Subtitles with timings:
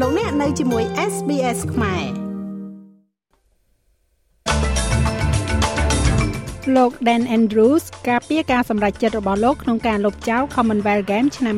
[0.00, 2.04] លោកអ្នកនៅជាមួយ SBS ខ្មែរ
[6.76, 11.56] លោក Dan Andrews ការពារការសម្រេចចិត្តរបស់លោកក្នុងការលុបចោល Commonwealth Games ឆ្នាំ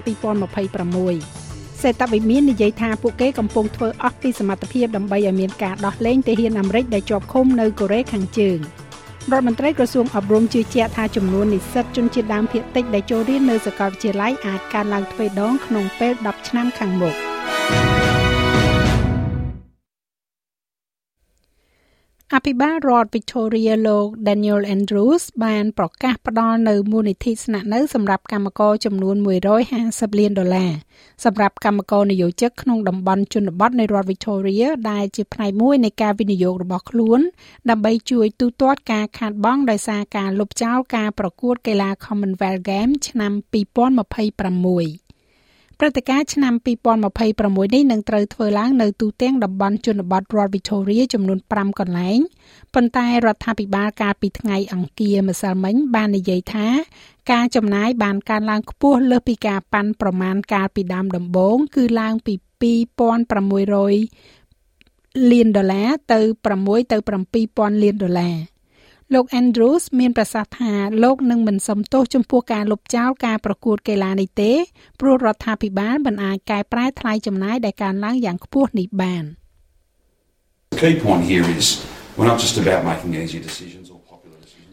[1.11, 8.59] 2026សេតវិមាននិយាយថាពួកគេកំពុងធ្វើអស់ពីសមត្ថភាពដើម្បីឲ្យមានការដោះលែងទាហានអាមេរិកដែលជាប់ឃុំនៅកូរ៉េខាងជើង
[9.33, 17.17] រដ្ឋមន្ត្រីក្រសួងអប់រំជឿជាក់ថាចំនួននិស្សិតជនជាតិដើមភាគតិចដែលចូលរៀននៅសាកលវិទ្យាល័យអាចកើនឡើងទ្វេដងក្នុងពេល10ឆ្នាំខាងមុខ។
[22.35, 29.17] អភិបាលរដ្ឋ Victoria លោក Daniel Andrews បានប្រកាសផ្ដល់នៅមូលនិធិស្នាក់នៅសម្រាប់កម្មករចំនួន
[29.69, 30.73] 150លានដុល្លារ
[31.25, 37.21] សម្រាប់កម្មករនិយោជិកក្នុងតំបន់ជនបទនៃរដ្ឋ Victoria ដែលជាផ្នែកមួយនៃការវិនិយោគរបស់ខ្លួន
[37.71, 43.33] ដើម្បីជួយទូទាត់ការខាតបង់ដោយសារការលុបចោលការប្រកួតកីឡា Commonwealth Games ឆ្នាំ
[45.03, 45.06] 2026
[45.81, 46.55] ព្រឹត្តិការណ៍ឆ្នាំ
[47.15, 52.19] 2026នេះនឹងត្រូវធ្វើឡើងនៅទូទាំងតំបន់ជនបទរដ្ឋ Victoria ចំនួន5កន្លែង
[52.75, 56.67] ប៉ុន្តែរដ្ឋាភិបាលកាលពីថ្ងៃអង្គារម្សិលមិញបាននិយាយថា
[57.33, 66.21] ការចំណាយបានកើនឡើងខ្ពស់លើសពីការប៉ាន់ប្រមាណកាលពីដើមដំបូងគឺឡើងពី2600លានដុល្លារទៅ
[66.57, 66.97] 6ទៅ
[67.41, 68.37] 7000លានដុល្លារ
[69.15, 70.73] លោក Andrews មានប្រសាសន៍ថា
[71.05, 74.53] លោកនឹងមិនសំទោសចំពោះការលុបចោលការប្រកួតកីឡានេះទេ
[75.01, 79.25] ព្រោះរដ្ឋាភិបាលមិនអាចកែប្រែថ្លៃចំណាយដែលកើនឡើងយ៉ាងខ្ពស់នេះបាន
[80.73, 81.67] The key point here is
[82.17, 83.87] we're not just about making easy decisions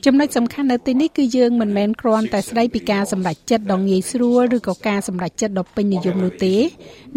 [0.08, 6.56] ចំណុចសំខាន់នៅទីនេះគឺយើងមិនមែនគ្រាន់តែស្ដីពីការសម្រេចចិត្តដ៏ងាយស្រួលឬក៏ការសម្រេចចិត្តដ៏ពេញនិយមនោះទេ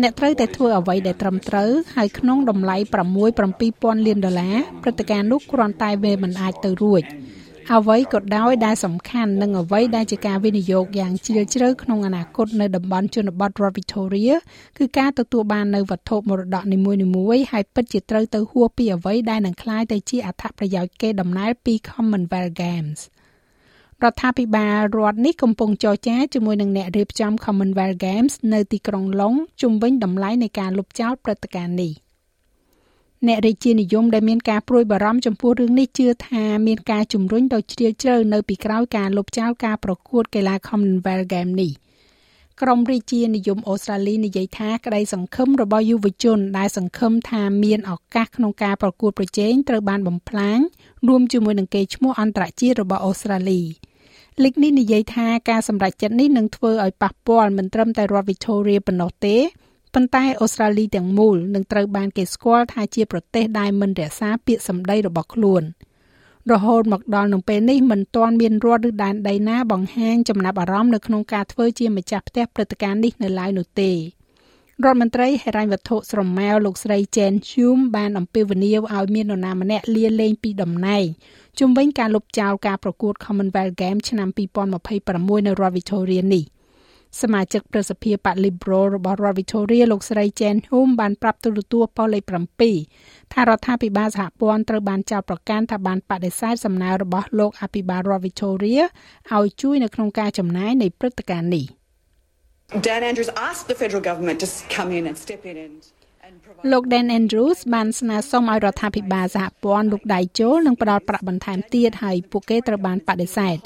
[0.03, 2.89] អ្នកត្រូវតែធ្វើអ្វីដែលត្រឹមត្រូវហើយក្នុងតម្លៃ6
[3.43, 7.03] 7000លានដុល្លារព្រឹត្តិការណ៍នោះគ្រាន់តែវាមិនអាចទៅរួច
[7.75, 14.35] អ្វីក៏ដោយដែលសំខាន់និងអ្វីដែលជាការវិនិយោគយ៉ាងជ្រាលជ្រៅក្នុងអនាគតនៅតំបន់ជនបទរដ្ឋ Victoria
[14.79, 23.01] គឺការទទួលបាននៅវត្ថុមរតកនីមួយៗហើយពិតជាត្រូវទៅហួសពីអ្វីដែលនឹងក្លាយទៅជាអត្ថប្រយោជន៍គេដំណើរពី Commonwealth Games
[24.03, 31.93] រដ្ឋាភិបាលរដ្ឋនេះកំពុងចរចាជាមួយនឹងអ្នករៀបចំ Commonwealth Games នៅទីក្រុងឡុងជុំវិញតម្លៃនៃការលុបចោលព្រឹត្តិការណ៍នេះ។
[33.25, 41.73] អ្នករាជានិយមដែលមានការព្រួយបារម្ភចំពោះរឿងនេះជឿថាមានការជំរុញដ៏ជ្រាលជ្រៅនៅពីក្រោយការលុបចោលការប្រកួតកីឡា Commonwealth Game នេះ
[42.63, 50.59] ក្រមរាជានិយមអូស្ត្រាលីនិយាយថាក្តីសង្ឃឹមរបស់យុវជនដែលសង្ឃឹមថាមានឱកាសក្នុងការប្រកួតប្រជែងត្រូវបានបំផ្លាញ
[51.09, 53.61] រួមជាមួយនឹងកេរ្តិ៍ឈ្មោះអន្តរជាតិរបស់អូស្ត្រាលី
[54.43, 59.37] លេខនេះនិយាយថាការសម្រេចចិត្តនេះនឹងធ្វើឲ្យប៉ះពាល់មិនត្រឹមតែរដ្ឋ Victoria ប៉ុណ្ណោះទេ
[59.99, 65.63] ប៉ុន្តែអូស្ត្រាលីទាំងមូលនឹងត្រូវបានគេស្គាល់ថាជាប្រទេសដែលមិនរក្សាពាក្យសម្ដីរបស់ខ្លួន
[66.53, 73.95] រហូតមកដល់នឹងពេលនេះមិនទាន់មានរដ្ឋឬដែនដីណាបង្ហាញចំណាប់អារម្មណ៍នៅក្នុងការធ្វើជាម្ចាស់ផ្ទះព្រឹត្តិការណ៍នេះនៅឡើយនោះទេរ
[74.85, 81.05] ដ្ឋមន្ត្រីហិរញ្ញវត្ថុស្រមែវលោកស្រី Jen Hume បានអំពាវនាវឲ្យមាននរណាម្នាក់លាលែងពីតំណែង
[81.61, 84.29] ជំវិញការលុបចោលការប្រកួត Commonwealth Games ឆ្នាំ
[84.89, 86.45] 2026នៅរដ្ឋ Victoria នេះ
[87.23, 92.25] សមាជិកប្រសិទ្ធិបក Liberal របស់រដ្ឋ Victoria លោកស្រី Jen Hum បានប្រាប់ទូរទស្សន៍ប៉ុស្តិ៍លេខ
[92.79, 98.83] 7ថារដ្ឋាភិបាលសហព័ន្ធត្រូវបានចោទប្រកាន់ថាបានបដិសេធសំណើរបស់លោកអភិបាលរដ្ឋ Victoria
[99.37, 101.67] ឲ្យជួយនៅក្នុងការចំណាយនៃព្រឹត្តិការណ៍នេះ
[102.87, 105.77] Dan Andrews asked the federal government to come in and step in and
[106.73, 113.57] លោក Dan Andrews បានស្នើសុំឲ្យរដ្ឋាភិបាលសហព័ន្ធលោកដៃចូលនិងផ្ដល់ប្រាក់បន្ថែមទៀតហើយពួកគេត្រូវបានបដិសេធ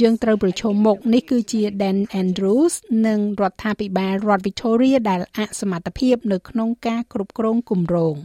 [0.00, 2.74] យើងត្រូវប្រឈមមុខនេះគឺជា Dan Andrews
[3.06, 8.16] និងរដ្ឋាភិបាលរដ្ឋ Victoria ដែលអសមត្ថភាពនៅក្នុងការគ្រប់គ្រងគម្រោង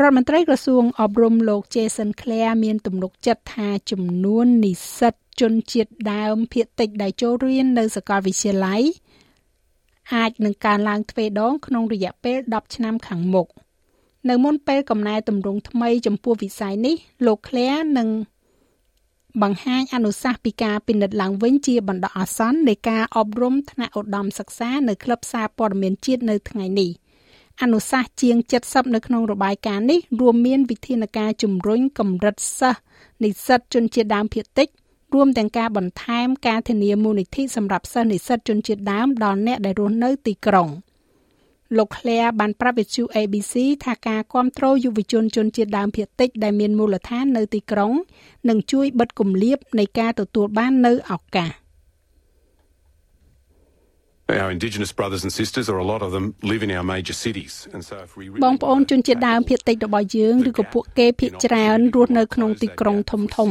[0.00, 8.82] រដ្ឋមន្ត្រីក្រសួងអប់រំលោក Jason Clare មានទំនុកចិត្តថាចំនួននិស្សិតជនជាតិដើមភាគតិចដែលចូលរៀននៅសាកលវិទ្យាល័យ
[10.14, 13.48] អាចនឹងកើនឡើងទ្វេដងក្នុងរយៈពេល10ឆ្នាំខាងមុខ
[14.28, 18.08] នៅមុនពេលកំណែទម្រង់ថ្មីចំពោះវិស័យនេះលោក Clare នឹង
[19.42, 26.90] បង្ហាញអនុសាសន៍ពីការពិនិត្យឡើងវិញជាបណ្ដោះអាសន្ននៃការអប់រំថ្នាក់ឧត្តមសិក្សានៅក្លឹបសារព័ត៌មានជាតិនៅថ្ងៃនេះ
[27.62, 28.36] អនុសាសន៍ជាង
[28.66, 32.80] 70នៅក្នុងរបាយការណ៍នេះរួមមានវិធានការជំរុញកម្រិតសិស្ស
[33.22, 34.68] និស្សិតជនជាតិដើមភាគតិច
[35.14, 40.68] រួមទាំងការបន្ថែមការធានាមូលនិធិសម្រាប់សិស្សនិស្សិតជនជាតិដើមដល់អ្នកដែលរស់នៅទីក្រុង
[41.78, 43.54] លោក Claire បានប្រាប់វិទ្យុ ABC
[43.84, 47.92] ថាការគ្រប់គ្រងយុវជនជនជាតិដើមភាគតិចដែលមានមូលដ្ឋាននៅទីក្រុង
[48.48, 51.50] នឹងជួយបិទគម្លាតនៃការទទួលបាននៅឱកាស
[54.42, 57.52] Our Indigenous brothers and sisters, or a lot of them, live in our major cities.
[57.74, 63.50] And so if we បងប្អូនជនជាតិដើមភាគតិចរបស់យើងឬក៏ពួកគេភាគច្រើនរស់នៅក្នុងទីក្រុងធំធំ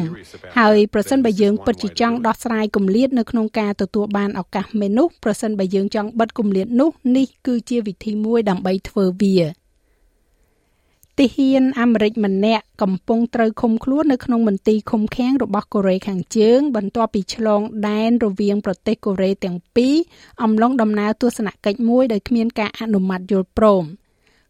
[0.58, 9.38] ហើយប្រសិនបើយើងពិតជាចង់ដោះស្រាយគម្លាតនៅក្នុងការទទួលបានឱកាសមេនោះប្រសិនបើយើងចង់បិទគម្លាតនោះនេះគឺជាវិធីមួយដើម្បីធ្វើវា
[11.20, 19.96] ទាហានអាមេរិកម្នាក់កំពុងត្រូវឃុំខ្លួននៅក្នុងមន្ទីរឃុំឃាំងរបស់កូរ៉េខាងជើង បន្ទាប់ពីឆ្លងដែនរវាងប្រទេសកូរ៉េទាំងពីរ
[20.44, 23.84] អំឡុងដំណើរទស្សនកិច្ចមួយដោយគ្មានការអនុម័តយល់ព្រម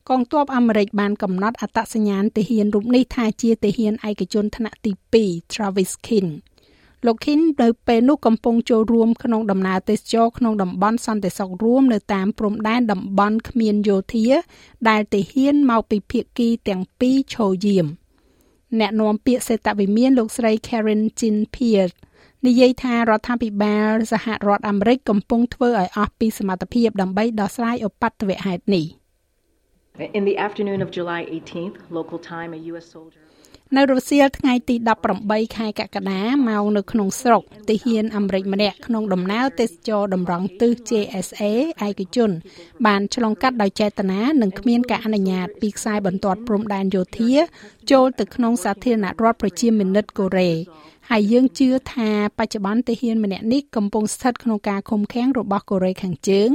[0.10, 4.92] កងទ័ពអាមេរិកបានកំណត់អត្តសញ្ញាណទាហានរូបនេះថាជាទាហានឯកជនថ្នាក់ទី
[5.24, 6.30] 2 Travis King
[7.06, 14.28] លោកឃីននៅពេលនោះកំពុងចូលរួមក្នុងដំណើរទេសចរក្នុងតំបន់សន្តិសុខរួមនៅតាមព្រំដែនតំបន់គ្មានយោធា
[14.90, 17.88] ដែលទាហានមកពីភៀកគីទាំងពីរឈរយាម
[18.80, 21.94] អ្នកនាំពាក្យសេតវិមានលោកស្រី Karen Jean Pierre
[22.46, 28.86] និយាយថារដ្ឋាភិបាលសហរដ្ឋអាមេរិកកំពុងធ្វើឲ្យអស់ពីសមត្ថភាពដើម្បីដោះស្រាយឧបទ្ទវហេតុនេះ
[30.19, 32.86] In the afternoon of July 18th, local time, a U.S.
[32.95, 33.29] soldier
[33.77, 34.75] នៅរសៀលថ្ងៃទី
[35.16, 41.44] 18ខែកក្កដាមកនៅក្នុងស្រុកទាហានអាមេរិកម្នាក់ក្នុងដំណើរទេសចរតម្រង់ទិស JSA
[41.88, 42.31] ឯកជន
[42.86, 47.33] បានឆ្លងកាត់ដោយចេតនានិងគ្មានការអនុញ្ញាតពីខ្សែបន្ទាត់ព្រំដែនយោធា
[47.92, 50.51] ចូលទៅក្នុងសាធារណរដ្ឋប្រជាមានិតកូរ៉េ
[51.10, 56.50] ហើយយើងជឿថាបច្ចុប្បន្នទាហានម្នាក់នេះកំពុងស្ថិតក្នុងការឃុំឃាំងរបស់កូរ៉េខាងជើង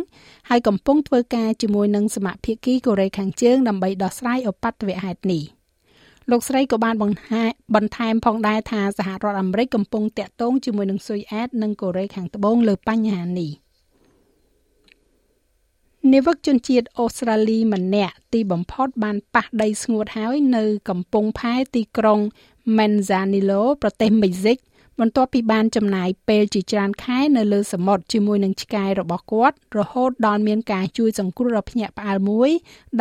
[0.48, 5.44] ហើយកំពុងធ្វើការជាមួយនឹងសមាភិកីកូរ៉េខាងជើងដើម្បីដោះស្រាយឧបទ្ទវហេតុនេះ។
[6.30, 13.50] លោកស្រីក៏បានបន្ថែមផងដែរថាសហរដ្ឋអាមេរិកកំពុងតាក់ទងជាមួយនឹងស៊ុយអែតនិងកូរ៉េខាងត្បូងលើបញ្ហានេះ
[16.12, 22.20] នាវិកជនជាតិអូស្ត្រាលីម្នាក់ទីបំផុតបានប៉ះដីស្ងួតហើយនៅកំពង់ផែទីក្រុង
[22.76, 24.58] Manzanillo ប្រទេសមេហ្សិក
[25.00, 32.50] បន្ទាប់ពីបានចំណាយពេលជាច្រើនខែនៅលើសមុទ្រជាមួយនឹងឆ្កែរបស់គាត់រហូតដល់មានការជួយសង្គ្រោះដល់ភ្នាក់ផ្អើលមួយ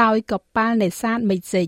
[0.04, 1.68] ដោយកប៉ាល់នេសាទមេហ្សិក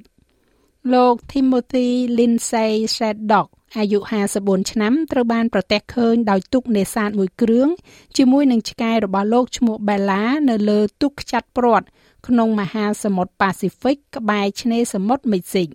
[0.94, 1.88] លោក Timothy
[2.18, 3.48] Lindsay Shaddock
[3.78, 4.00] អាយុ
[4.36, 7.70] 54ឆ្នាំត្រូវបានប្រទះឃើញដោយទូកនេសាទមួយគ្រឿង
[8.18, 11.86] ជាមួយនឹងឆ្កែរបស់លោកឈ្មោះ Bella នៅលើទូកខ្ចាត់ព្រាត់
[12.28, 15.70] ក្នុងមហាសមុទ្រប៉ាស៊ីហ្វិកក្បែរឆ្នេរសមុទ្រមេស៊ីក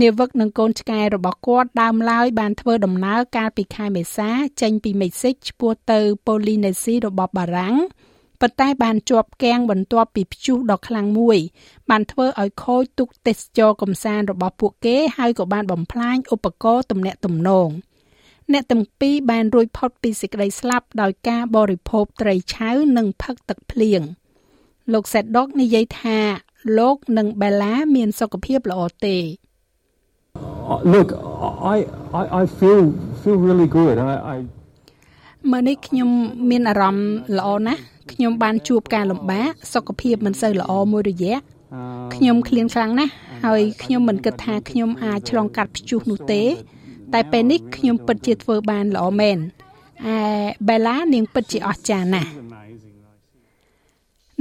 [0.00, 4.30] នាវិកនិងកូនឆ្កែរបស់គាត់ដើមឡើយបានធ្វើដំណើរកាលពីខែមេសា
[4.62, 7.76] ចេញពីមេស៊ីកឆ្ពោះទៅប៉ូលីនេស៊ីរបស់បារាំង
[8.40, 11.38] ប៉ុន្តែបានជាប់គាំងបន្ទាប់ពីព្យុះដ៏ខ្លាំងមួយ
[11.90, 17.68] បានធ្វើឲ្យខូចទូកទេសចរកំសាន្តរបស់ពួកគេហើយក៏បានបំផ្លាញឧបករណ៍ទំនាក់ទំនង
[18.52, 24.02] អ្នកទាំងពីរបានរួចផុតពីសេចក្តីស្លាប់ដោយការបរិភោគត្រីឆៅនិងផឹកទឹកភ្លៀង
[24.92, 26.18] លោកសេតដុកនិយាយថា
[26.78, 29.18] លោកនិងបេឡាមានសុខភាពល្អទេ
[30.94, 31.08] Look,
[31.74, 31.76] I
[32.20, 32.82] I I feel
[33.20, 33.94] feel really good.
[34.12, 34.36] I I
[35.50, 36.10] មើលនេះខ្ញុំ
[36.50, 37.08] មានអារម្មណ៍
[37.38, 41.36] ល្អណាស់ ខ្ញុំបានជួបការលំបាកសុខភាពមិនសូវល្អមួយរយៈ
[42.14, 43.12] ខ្ញុំឃ្លានខ្លាំងណាស់
[43.44, 46.42] ហើយខ្ញុំមិនគិតថាខ្ញុំអាចឆ្លងកាត់ព្យុះនោះទេ
[47.14, 49.38] តែពេលនេះខ្ញុំពិតជាធ្វើបានល្អមែន
[50.06, 50.18] អែ
[50.68, 52.30] បេឡានាងពិតជាអស្ចារ្យណាស់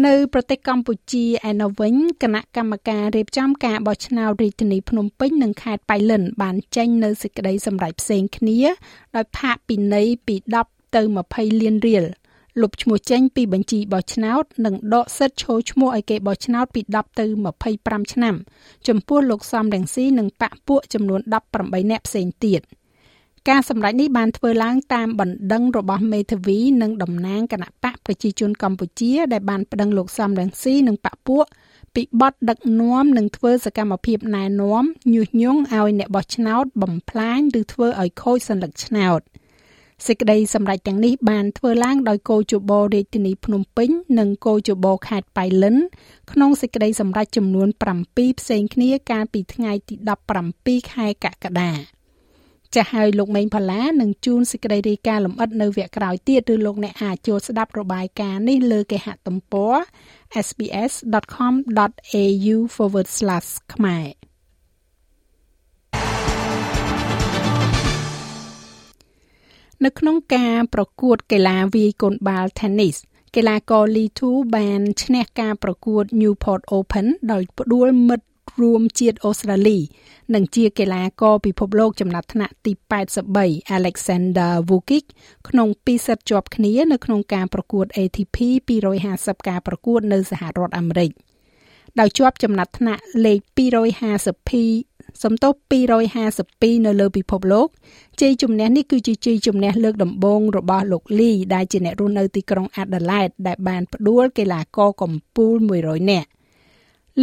[0.05, 8.59] នៅប្រទេសកម្ពុជាឯណោះវិញគណៈកម្មការរៀបចំការបោះឆ្នោតរាជធានីភ្នំពេញនិងខេត្តបៃលិន បានចេញនៅសេចក្តីសម្រេចផ្សេងគ្នា
[9.15, 11.01] ដោយផាកពិន័យពី10ទៅ
[11.31, 12.05] 20លានរៀល
[12.61, 17.25] លុបឈ្មោះចេញពីបញ្ជីបោះឆ្នោត និងដកសិទ្ធិចូលឈ្មោះឲ្យគេបោះឆ្នោតពី10ទៅ
[17.65, 18.35] 25ឆ្នាំ
[18.87, 21.21] ចំពោះលោកសំរងស៊ីនិងបកពួកចំនួន
[21.55, 22.61] 18នាក់ផ្សេងទៀត
[23.49, 31.45] ការសម្ដែងនេះបានធ្វើឡើងតាមបណ្ដឹងរបស់មេធាវីនិងតំណាងគណៈបកប្រជាជនកម្ពុជា ដែលបានប្តឹងលោកសំរងស៊ីនិងបកពួក
[31.95, 39.21] ពីបទដឹកនាំនិងធ្វើសកម្មភាពណែនាំញុះញង់ឲ្យអ្នកបោះឆ្នោតបំផ្លាញឬធ្វើឲ្យខូចសញ្ញាឆ្នោត។
[40.07, 43.89] សេចក្តីសម្រេចទាំងនេះបានធ្វើឡើងដោយគោជបរាជធានីភ្នំពេញ
[44.19, 45.75] និងគោជបខេត្តបៃលិន
[46.31, 47.67] ក្នុងសេចក្តីសម្រេចចំនួន
[48.03, 49.95] 7ផ្សេងគ្នាកាលពីថ្ងៃទី
[50.45, 51.71] 17ខែកក្កដា
[52.75, 59.75] ចាស់ហើយលោកមេងផល្លានឹងជួនសេចក្តីរាយការណ៍លម្អិតនៅវគ្គក្រោយទៀតឬលោកអ្នកអាចចូលស្ដាប់របាយការណ៍នេះលើគេហទំព័រ
[60.45, 62.57] sbs.com.au/
[63.73, 64.07] ខ្មែរ
[69.85, 72.97] នៅក្នុងការប្រកួតកីឡាវាយកូនបាល់ Tennis
[73.35, 78.25] កីឡាករ Lee Tu បានឈ្នះការប្រកួត Newport Open ដោយផ្ដួលមិត្ត
[78.61, 79.79] រួមជាតិអូស្ត្រាលី
[80.33, 82.71] និងជាកីឡាករពិភពលោកចំណាត់ថ្នាក់ទី
[83.25, 85.05] 83 Alexander Vukic
[85.49, 88.37] ក្នុងពីរសិតជាប់គ្នានៅក្នុងការប្រកួត ATP
[88.93, 91.11] 250ការប្រកួតនៅសហរដ្ឋអាមេរិក
[91.99, 93.39] ដោយជាប់ចំណាត់ថ្នាក់លេខ
[94.17, 94.88] 250
[95.23, 95.53] សំទោស
[96.19, 97.67] 252នៅលើពិភពលោក
[98.21, 106.27] ជ័យជំនះនេះគឺជាជ័យជំនះលើកដំបូងរបស់លោកលីដែលជាអ្នករស់នៅទីក្រុង Adelaide ដែលបានផ្ដួលកីឡាករកំពូល100នាក់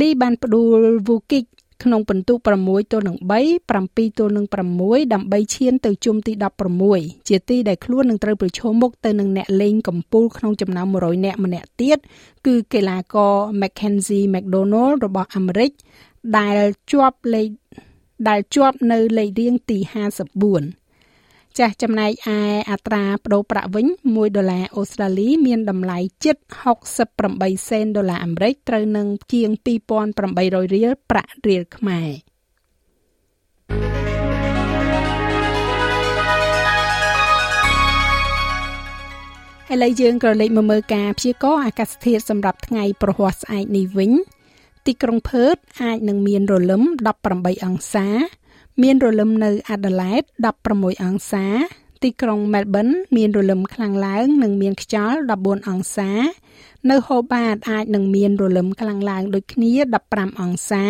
[0.01, 0.79] លីបានផ្ដួល
[1.09, 1.47] Vukic
[1.83, 3.31] ក្នុងពិន្ទុ6ទល់នឹង3
[3.79, 4.47] 7ទល់នឹង
[4.81, 6.33] 6ដើម្បីឈានទៅជុំទី
[6.81, 11.99] 16ជាទីដែលខ្លួននឹងត្រូវប្រឈមមុខទៅនឹងអ្នកលេងកំពូលក្នុងចំណោម100នាក់ម្នាក់ទៀត
[12.47, 15.71] គឺកីឡាករ Mackenzie McDonald របស់អាមេរិក
[16.39, 16.59] ដែល
[16.91, 17.49] ជាប់លេខ
[18.29, 19.79] ដែលជាប់នៅលេខរៀងទី
[20.85, 22.41] 54ចាស់ចំណែកឯ
[22.71, 26.37] អត្រាប្តូរប្រាក់វិញ1ដុល្លារអូស្ត្រាលី មានតម្លៃជិត
[27.03, 29.51] 68សេនដុល្លារអាមេរិកត្រូវនឹងជាង
[30.13, 32.11] 2800រៀលប្រាក់រៀលខ្មែរ
[39.73, 44.13] ឥឡូវយើងក៏លេខមកមើលការព្យាករណ៍អាកាសធាតុសម្រាប់ថ្ងៃប្រហ័សស្អែកនេះវិញ
[44.87, 46.83] ទីក្រុងផឺតអាចនឹងមានរលឹម
[47.25, 48.07] 18អង្សា
[48.83, 50.23] មានរលឹមនៅអាដាលេដ
[50.75, 51.47] 16អង្សា
[52.03, 56.11] ទីក្រុងមែលប៊នមានរលឹមខ្លាំងឡើង និងមានខ្យល់14អង្សា
[56.91, 59.71] នៅហូបាតអាចនឹងមានរលឹមខ្លាំងឡើងដូចគ្នា
[60.07, 60.85] 15អង្សា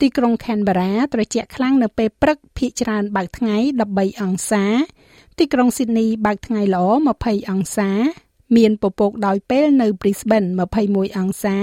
[0.00, 3.56] ទីក្រុងខេនបារ៉ាត្រជាក់ខ្លាំងនៅពេលព្រឹកភាគច្រើនបើកថ្ងៃ
[3.90, 4.64] 13អង្សា
[5.38, 6.84] ទីក្រុងស៊ីដនីបើកថ្ងៃល្អ
[7.18, 7.90] 20អង្សា
[8.56, 10.48] មានពពកដោយពេលនៅ Brisbane
[10.84, 11.56] 21អង្សា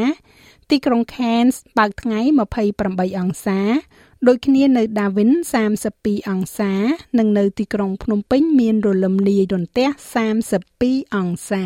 [0.69, 2.19] ទីក្រុង Cairns បើកថ្ងៃ
[2.69, 3.59] 28អង្សា
[4.27, 5.31] ដូចគ្នានៅ Darwin
[5.81, 6.73] 32អង្សា
[7.17, 9.87] និងនៅទីក្រុងភ្នំពេញមានរលឹមលាយរន្ទះ
[10.51, 11.65] 32អង្សា